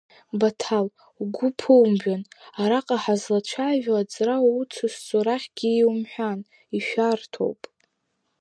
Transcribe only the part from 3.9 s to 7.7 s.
аҵара уцызҵо рахьгьы иумҳәан, ишәарҭоуп.